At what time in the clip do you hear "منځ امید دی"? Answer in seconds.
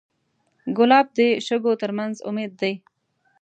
1.97-2.73